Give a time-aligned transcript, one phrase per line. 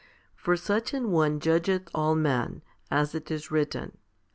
[0.35, 3.99] For such an one judgeth all men* as it is written.